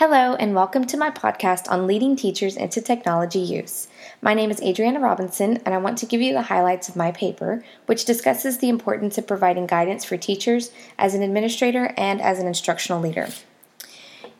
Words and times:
Hello, 0.00 0.34
and 0.36 0.54
welcome 0.54 0.86
to 0.86 0.96
my 0.96 1.10
podcast 1.10 1.70
on 1.70 1.86
leading 1.86 2.16
teachers 2.16 2.56
into 2.56 2.80
technology 2.80 3.38
use. 3.38 3.86
My 4.22 4.32
name 4.32 4.50
is 4.50 4.62
Adriana 4.62 4.98
Robinson, 4.98 5.58
and 5.66 5.74
I 5.74 5.76
want 5.76 5.98
to 5.98 6.06
give 6.06 6.22
you 6.22 6.32
the 6.32 6.40
highlights 6.40 6.88
of 6.88 6.96
my 6.96 7.12
paper, 7.12 7.62
which 7.84 8.06
discusses 8.06 8.56
the 8.56 8.70
importance 8.70 9.18
of 9.18 9.26
providing 9.26 9.66
guidance 9.66 10.06
for 10.06 10.16
teachers 10.16 10.70
as 10.98 11.12
an 11.12 11.22
administrator 11.22 11.92
and 11.98 12.18
as 12.22 12.38
an 12.38 12.46
instructional 12.46 13.02
leader. 13.02 13.28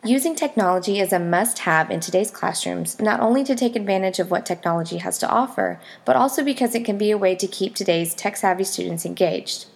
Using 0.03 0.35
technology 0.35 0.99
is 0.99 1.12
a 1.12 1.19
must 1.19 1.59
have 1.59 1.91
in 1.91 2.01
today's 2.01 2.31
classrooms, 2.31 2.99
not 2.99 3.21
only 3.21 3.45
to 3.45 3.55
take 3.55 3.77
advantage 3.77 4.19
of 4.19 4.31
what 4.31 4.47
technology 4.47 4.97
has 4.97 5.19
to 5.19 5.29
offer, 5.29 5.79
but 6.07 6.17
also 6.17 6.43
because 6.43 6.75
it 6.75 6.87
can 6.87 6.97
be 6.97 7.11
a 7.11 7.19
way 7.19 7.35
to 7.35 7.47
keep 7.47 7.75
today's 7.75 8.15
tech 8.15 8.39
savvy 8.39 8.65
students 8.65 9.05
engaged. 9.05 9.67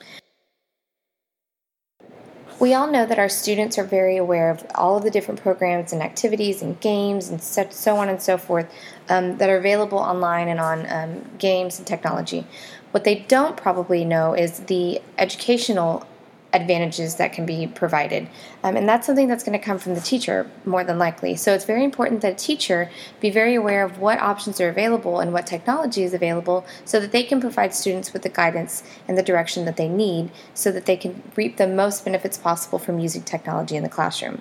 We 2.65 2.73
all 2.73 2.91
know 2.91 3.05
that 3.05 3.19
our 3.19 3.29
students 3.29 3.77
are 3.77 3.85
very 3.85 4.17
aware 4.17 4.49
of 4.49 4.65
all 4.75 4.97
of 4.97 5.03
the 5.03 5.11
different 5.11 5.43
programs 5.43 5.93
and 5.93 6.01
activities 6.01 6.63
and 6.63 6.81
games 6.81 7.29
and 7.29 7.43
so 7.43 7.97
on 7.97 8.09
and 8.09 8.23
so 8.23 8.39
forth 8.39 8.73
um, 9.11 9.37
that 9.37 9.51
are 9.51 9.59
available 9.59 9.99
online 9.99 10.49
and 10.49 10.59
on 10.59 10.91
um, 10.91 11.31
games 11.37 11.77
and 11.77 11.87
technology. 11.87 12.47
What 12.93 13.05
they 13.05 13.17
don't 13.17 13.55
probably 13.55 14.07
know 14.07 14.33
is 14.33 14.61
the 14.61 15.03
educational 15.19 16.07
advantages 16.55 17.17
that 17.17 17.33
can 17.33 17.45
be 17.45 17.67
provided. 17.67 18.29
Um, 18.63 18.77
and 18.77 18.89
that's 18.89 19.07
something 19.07 19.29
that's 19.29 19.45
going 19.45 19.59
to 19.59 19.65
come 19.65 19.79
from 19.79 19.95
the 19.95 20.01
teacher 20.01 20.51
more 20.65 20.85
than 20.85 20.99
likely. 20.99 21.37
So 21.37 21.53
it's 21.53 21.65
very 21.65 21.85
important 21.85 22.23
that 22.23 22.33
a 22.33 22.37
teacher 22.37 22.91
be 23.21 23.29
very 23.29 23.55
aware 23.55 23.85
of 23.85 23.99
what 23.99 24.21
options 24.21 24.61
are 24.61 24.69
available 24.69 25.21
and 25.21 25.33
what 25.33 25.47
technology 25.47 26.05
is 26.05 26.15
available 26.15 26.65
so 26.85 27.01
that 27.01 27.13
they 27.13 27.25
can 27.25 27.41
provide 27.41 27.75
students 27.75 28.13
with 28.13 28.23
the 28.23 28.29
guidance 28.29 28.85
and 29.09 29.19
the 29.19 29.23
direction 29.23 29.65
that 29.65 29.77
they 29.77 29.89
need 29.89 30.31
so 30.55 30.71
that 30.71 30.87
they 30.87 30.97
can 30.97 31.23
reap 31.37 31.57
the 31.57 31.67
most 31.67 32.05
benefits 32.05 32.39
possible 32.39 32.79
from 32.79 32.99
using 32.99 33.23
technology 33.23 33.77
in 33.77 33.83
the 33.83 33.89
classroom. 33.89 34.41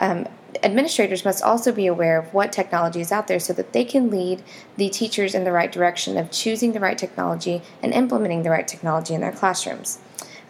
Um, 0.00 0.28
administrators 0.62 1.24
must 1.24 1.42
also 1.42 1.72
be 1.72 1.86
aware 1.86 2.18
of 2.18 2.32
what 2.32 2.52
technology 2.52 3.00
is 3.00 3.12
out 3.12 3.26
there 3.26 3.40
so 3.40 3.52
that 3.52 3.72
they 3.72 3.84
can 3.84 4.10
lead 4.10 4.42
the 4.76 4.88
teachers 4.88 5.34
in 5.34 5.44
the 5.44 5.52
right 5.52 5.70
direction 5.70 6.16
of 6.16 6.30
choosing 6.30 6.72
the 6.72 6.80
right 6.80 6.96
technology 6.96 7.62
and 7.82 7.92
implementing 7.92 8.42
the 8.42 8.50
right 8.50 8.66
technology 8.66 9.14
in 9.14 9.20
their 9.20 9.32
classrooms. 9.32 9.98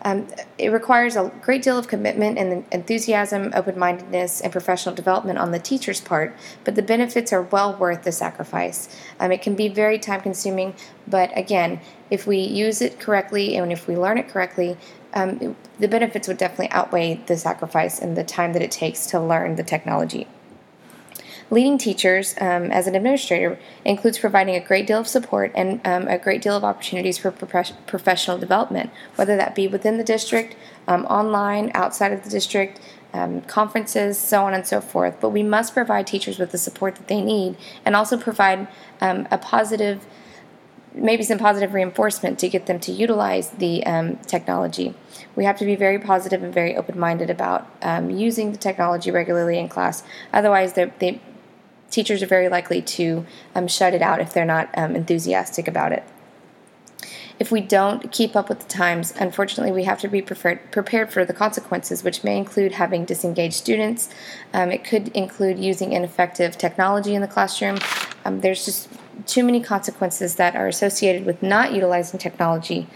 Um, 0.03 0.29
it 0.59 0.69
requires 0.69 1.17
a 1.17 1.33
great 1.43 1.63
deal 1.63 1.79
of 1.79 1.89
commitment 1.89 2.39
and 2.39 2.65
enthusiasm, 2.71 3.53
open 3.55 3.79
mindedness, 3.79 4.41
and 4.41 4.53
professional 4.53 4.95
development 4.95 5.39
on 5.39 5.51
the 5.51 5.59
teacher's 5.59 6.01
part, 6.01 6.37
but 6.65 6.75
the 6.75 6.83
benefits 6.83 7.33
are 7.33 7.43
well 7.43 7.77
worth 7.77 8.05
the 8.05 8.13
sacrifice. 8.13 8.89
Um, 9.19 9.33
it 9.33 9.43
can 9.43 9.55
be 9.55 9.69
very 9.69 9.99
time 9.99 10.21
consuming, 10.21 10.75
but 11.07 11.37
again, 11.37 11.81
if 12.11 12.27
we 12.27 12.39
use 12.39 12.81
it 12.81 13.01
correctly 13.01 13.57
and 13.57 13.73
if 13.73 13.89
we 13.89 13.97
learn 13.97 14.19
it 14.19 14.29
correctly, 14.29 14.77
um, 15.15 15.57
the 15.79 15.89
benefits 15.89 16.29
would 16.29 16.39
definitely 16.39 16.71
outweigh 16.71 17.21
the 17.27 17.37
sacrifice 17.37 17.99
and 17.99 18.17
the 18.17 18.25
time 18.25 18.53
that 18.53 18.63
it 18.63 18.71
takes 18.71 19.07
to 19.07 19.21
learn 19.21 19.57
the 19.57 19.63
technology. 19.63 20.27
Leading 21.51 21.79
teachers 21.79 22.35
um, 22.41 22.71
as 22.71 22.87
an 22.87 22.95
administrator 22.95 23.59
includes 23.85 24.19
providing 24.19 24.55
a 24.55 24.61
great 24.61 24.87
deal 24.87 24.99
of 24.99 25.09
support 25.09 25.51
and 25.55 25.81
um, 25.87 26.07
a 26.07 26.19
great 26.19 26.43
deal 26.43 26.55
of 26.55 26.63
opportunities 26.63 27.17
for 27.17 27.31
pro- 27.31 27.63
professional 27.87 28.37
development, 28.37 28.91
whether 29.17 29.35
that 29.37 29.55
be 29.55 29.67
within 29.67 29.97
the 29.97 30.05
district, 30.05 30.57
um, 30.87 31.07
online, 31.07 31.71
outside 31.73 32.13
of 32.13 32.23
the 32.23 32.29
district, 32.29 32.81
um, 33.15 33.41
conferences, 33.43 34.19
so 34.19 34.45
on 34.45 34.53
and 34.53 34.67
so 34.67 34.83
forth. 34.83 35.17
But 35.21 35.31
we 35.31 35.43
must 35.43 35.73
provide 35.73 36.07
teachers 36.07 36.39
with 36.39 36.53
the 36.53 36.59
support 36.59 36.97
that 36.97 37.09
they 37.09 37.23
need 37.23 37.57
and 37.83 37.97
also 37.97 38.19
provide 38.19 38.69
um, 39.01 39.27
a 39.31 39.39
positive 39.39 40.05
maybe 40.95 41.23
some 41.23 41.39
positive 41.39 41.75
reinforcement 41.75 42.39
to 42.41 42.49
get 42.49 42.67
them 42.67 42.81
to 42.81 42.91
utilize 42.91 43.51
the 43.51 43.85
um, 43.87 44.17
technology. 44.27 44.95
We 45.37 45.45
have 45.45 45.57
to 45.59 45.65
be 45.65 45.77
very 45.77 45.99
positive 45.99 46.43
and 46.43 46.53
very 46.53 46.77
open 46.77 46.99
minded 46.99 47.31
about 47.31 47.69
using 48.09 48.51
the 48.51 48.59
technology 48.59 49.11
regularly 49.11 49.59
in 49.59 49.69
class. 49.69 50.03
Otherwise, 50.33 50.73
they, 50.73 51.21
teachers 51.91 52.23
are 52.23 52.27
very 52.27 52.49
likely 52.49 52.83
to 52.83 53.25
um, 53.55 53.69
shut 53.69 53.95
it 53.95 54.03
out 54.03 54.21
if 54.21 54.33
they're 54.33 54.45
not 54.45 54.69
um, 54.77 54.95
enthusiastic 54.95 55.69
about 55.69 55.93
it. 55.93 56.05
If 57.39 57.53
we 57.53 57.61
don't 57.61 58.11
keep 58.11 58.35
up 58.35 58.49
with 58.49 58.59
the 58.59 58.69
times, 58.69 59.15
unfortunately, 59.17 59.71
we 59.71 59.85
have 59.85 60.01
to 60.01 60.09
be 60.09 60.21
preferred, 60.21 60.73
prepared 60.73 61.13
for 61.13 61.25
the 61.25 61.33
consequences, 61.33 62.03
which 62.03 62.25
may 62.25 62.37
include 62.37 62.73
having 62.73 63.05
disengaged 63.05 63.55
students. 63.55 64.09
Um, 64.53 64.73
it 64.73 64.83
could 64.83 65.09
include 65.09 65.59
using 65.59 65.93
ineffective 65.93 66.59
technology 66.59 67.15
in 67.15 67.23
the 67.23 67.29
classroom. 67.29 67.79
Um, 68.25 68.41
there's 68.41 68.65
just 68.65 68.89
too 69.27 69.45
many 69.45 69.61
consequences 69.61 70.35
that 70.35 70.57
are 70.57 70.67
associated 70.67 71.27
with 71.27 71.41
not 71.41 71.73
utilizing 71.73 72.19
technology. 72.19 72.89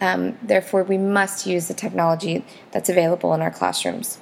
Um, 0.00 0.38
therefore, 0.42 0.84
we 0.84 0.96
must 0.96 1.44
use 1.44 1.66
the 1.66 1.74
technology 1.74 2.44
that's 2.70 2.88
available 2.88 3.34
in 3.34 3.42
our 3.42 3.50
classrooms. 3.50 4.18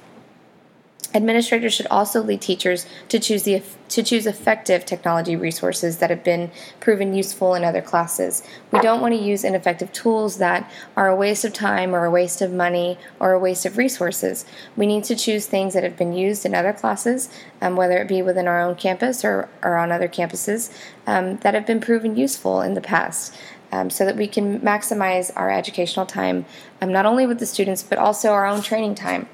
Administrators 1.13 1.73
should 1.73 1.87
also 1.87 2.21
lead 2.21 2.41
teachers 2.41 2.85
to 3.07 3.19
choose 3.19 3.43
the 3.43 3.61
to 3.87 4.03
choose 4.03 4.25
effective 4.25 4.85
technology 4.85 5.35
resources 5.35 5.97
that 5.97 6.09
have 6.09 6.23
been 6.23 6.51
proven 6.81 7.13
useful 7.13 7.55
in 7.55 7.63
other 7.63 7.81
classes. 7.81 8.43
We 8.71 8.79
don't 8.79 8.99
want 8.99 9.13
to 9.13 9.19
use 9.19 9.45
ineffective 9.45 9.93
tools 9.93 10.37
that 10.39 10.69
are 10.97 11.07
a 11.07 11.15
waste 11.15 11.45
of 11.45 11.53
time 11.53 11.95
or 11.95 12.03
a 12.03 12.11
waste 12.11 12.41
of 12.41 12.51
money 12.51 12.97
or 13.19 13.31
a 13.31 13.39
waste 13.39 13.65
of 13.65 13.77
resources. 13.77 14.45
We 14.75 14.85
need 14.85 15.05
to 15.05 15.15
choose 15.15 15.45
things 15.45 15.73
that 15.73 15.83
have 15.83 15.95
been 15.95 16.11
used 16.11 16.45
in 16.45 16.53
other 16.53 16.73
classes, 16.73 17.29
um, 17.61 17.77
whether 17.77 17.97
it 17.97 18.09
be 18.09 18.21
within 18.21 18.47
our 18.47 18.59
own 18.59 18.75
campus 18.75 19.23
or, 19.23 19.47
or 19.63 19.77
on 19.77 19.91
other 19.91 20.09
campuses, 20.09 20.69
um, 21.05 21.37
that 21.37 21.53
have 21.53 21.65
been 21.65 21.79
proven 21.79 22.17
useful 22.17 22.61
in 22.61 22.73
the 22.73 22.81
past. 22.81 23.33
Um, 23.69 23.89
so 23.89 24.05
that 24.05 24.15
we 24.15 24.27
can 24.27 24.61
maximize 24.61 25.29
our 25.35 25.51
educational 25.51 26.05
time, 26.05 26.45
um, 26.81 26.89
not 26.89 27.05
only 27.05 27.27
with 27.27 27.39
the 27.39 27.45
students, 27.45 27.83
but 27.83 27.97
also 27.97 28.31
our 28.31 28.45
own 28.45 28.61
training 28.61 28.95
time 28.95 29.27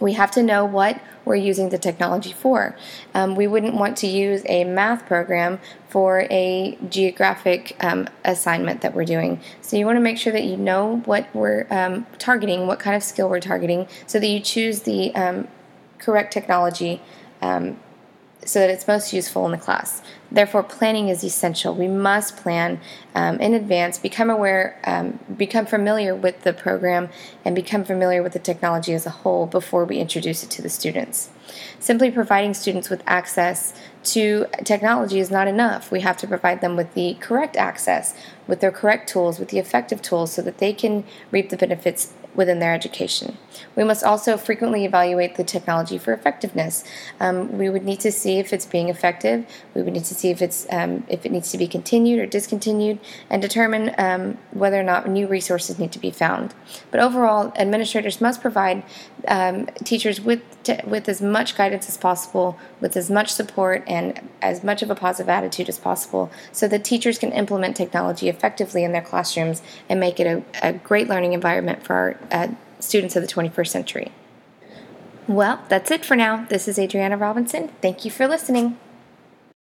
we 0.00 0.14
have 0.14 0.30
to 0.32 0.42
know 0.42 0.64
what 0.64 1.00
we're 1.24 1.36
using 1.36 1.68
the 1.68 1.78
technology 1.78 2.32
for. 2.32 2.74
Um, 3.14 3.36
we 3.36 3.46
wouldn't 3.46 3.74
want 3.74 3.96
to 3.98 4.06
use 4.06 4.42
a 4.46 4.64
math 4.64 5.06
program 5.06 5.60
for 5.88 6.26
a 6.30 6.78
geographic 6.88 7.76
um, 7.80 8.08
assignment 8.24 8.80
that 8.80 8.94
we're 8.94 9.04
doing. 9.04 9.40
So 9.60 9.76
you 9.76 9.86
want 9.86 9.96
to 9.96 10.00
make 10.00 10.18
sure 10.18 10.32
that 10.32 10.44
you 10.44 10.56
know 10.56 10.98
what 11.04 11.28
we're 11.34 11.66
um, 11.70 12.06
targeting, 12.18 12.66
what 12.66 12.80
kind 12.80 12.96
of 12.96 13.02
skill 13.02 13.28
we're 13.28 13.40
targeting, 13.40 13.86
so 14.06 14.18
that 14.18 14.26
you 14.26 14.40
choose 14.40 14.80
the 14.82 15.14
um, 15.14 15.48
correct 15.98 16.32
technology 16.32 17.02
um, 17.42 17.78
so 18.44 18.58
that 18.58 18.70
it's 18.70 18.86
most 18.86 19.12
useful 19.12 19.44
in 19.44 19.52
the 19.52 19.58
class. 19.58 20.02
Therefore, 20.32 20.62
planning 20.62 21.08
is 21.08 21.22
essential. 21.24 21.74
We 21.74 21.88
must 21.88 22.36
plan 22.36 22.80
um, 23.14 23.38
in 23.40 23.52
advance, 23.52 23.98
become 23.98 24.30
aware, 24.30 24.80
um, 24.84 25.18
become 25.36 25.66
familiar 25.66 26.14
with 26.14 26.42
the 26.42 26.52
program, 26.52 27.08
and 27.44 27.54
become 27.54 27.84
familiar 27.84 28.22
with 28.22 28.32
the 28.32 28.38
technology 28.38 28.92
as 28.94 29.06
a 29.06 29.10
whole 29.10 29.46
before 29.46 29.84
we 29.84 29.98
introduce 29.98 30.42
it 30.42 30.50
to 30.50 30.62
the 30.62 30.68
students. 30.68 31.30
Simply 31.78 32.10
providing 32.10 32.54
students 32.54 32.88
with 32.88 33.02
access 33.06 33.74
to 34.04 34.46
technology 34.64 35.18
is 35.18 35.30
not 35.30 35.48
enough. 35.48 35.90
We 35.90 36.00
have 36.00 36.16
to 36.18 36.26
provide 36.26 36.60
them 36.60 36.76
with 36.76 36.94
the 36.94 37.14
correct 37.20 37.56
access, 37.56 38.14
with 38.46 38.60
their 38.60 38.70
correct 38.70 39.08
tools, 39.08 39.38
with 39.38 39.48
the 39.48 39.58
effective 39.58 40.00
tools, 40.00 40.32
so 40.32 40.42
that 40.42 40.58
they 40.58 40.72
can 40.72 41.04
reap 41.30 41.50
the 41.50 41.56
benefits 41.56 42.12
within 42.34 42.58
their 42.58 42.74
education. 42.74 43.36
We 43.76 43.84
must 43.84 44.04
also 44.04 44.36
frequently 44.36 44.84
evaluate 44.84 45.36
the 45.36 45.44
technology 45.44 45.98
for 45.98 46.12
effectiveness. 46.12 46.84
Um, 47.18 47.58
we 47.58 47.68
would 47.68 47.84
need 47.84 48.00
to 48.00 48.12
see 48.12 48.38
if 48.38 48.52
it's 48.52 48.66
being 48.66 48.88
effective. 48.88 49.44
We 49.74 49.82
would 49.82 49.92
need 49.92 50.04
to 50.04 50.14
see 50.14 50.30
if 50.30 50.40
it's 50.40 50.66
um, 50.70 51.04
if 51.08 51.26
it 51.26 51.32
needs 51.32 51.50
to 51.52 51.58
be 51.58 51.66
continued 51.66 52.20
or 52.20 52.26
discontinued, 52.26 52.98
and 53.28 53.42
determine 53.42 53.94
um, 53.98 54.38
whether 54.52 54.78
or 54.78 54.84
not 54.84 55.08
new 55.08 55.26
resources 55.26 55.78
need 55.78 55.92
to 55.92 55.98
be 55.98 56.10
found. 56.10 56.54
But 56.90 57.00
overall, 57.00 57.52
administrators 57.56 58.20
must 58.20 58.40
provide 58.40 58.82
um, 59.28 59.66
teachers 59.84 60.20
with 60.20 60.42
te- 60.62 60.80
with 60.86 61.08
as 61.08 61.20
much 61.20 61.56
guidance 61.56 61.88
as 61.88 61.96
possible, 61.96 62.58
with 62.80 62.96
as 62.96 63.10
much 63.10 63.30
support 63.30 63.82
and 63.86 64.28
as 64.42 64.62
much 64.62 64.82
of 64.82 64.90
a 64.90 64.94
positive 64.94 65.28
attitude 65.28 65.68
as 65.68 65.78
possible, 65.78 66.30
so 66.52 66.68
that 66.68 66.84
teachers 66.84 67.18
can 67.18 67.32
implement 67.32 67.76
technology 67.76 68.28
effectively 68.28 68.84
in 68.84 68.92
their 68.92 69.02
classrooms 69.02 69.62
and 69.88 70.00
make 70.00 70.20
it 70.20 70.26
a, 70.26 70.42
a 70.62 70.72
great 70.72 71.08
learning 71.08 71.32
environment 71.32 71.82
for 71.82 71.94
our 71.94 72.20
uh, 72.30 72.48
students 72.78 73.16
of 73.16 73.22
the 73.22 73.28
21st 73.28 73.68
century. 73.68 74.12
Well, 75.26 75.62
that's 75.68 75.90
it 75.90 76.04
for 76.04 76.16
now. 76.16 76.46
This 76.48 76.66
is 76.66 76.78
Adriana 76.78 77.16
Robinson. 77.16 77.68
Thank 77.80 78.04
you 78.04 78.10
for 78.10 78.26
listening. 78.26 78.78